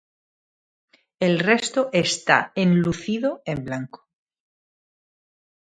[1.19, 4.09] El resto está enlucido en blanco.